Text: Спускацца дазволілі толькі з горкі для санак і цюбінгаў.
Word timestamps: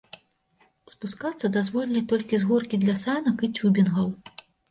Спускацца 0.93 1.51
дазволілі 1.57 2.01
толькі 2.13 2.39
з 2.43 2.49
горкі 2.51 2.81
для 2.87 2.95
санак 3.05 3.37
і 3.49 3.53
цюбінгаў. 3.59 4.07